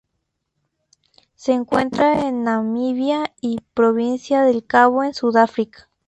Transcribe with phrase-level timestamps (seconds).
[1.35, 5.89] Se encuentra en Namibia y la Provincia del Cabo, en Sudáfrica.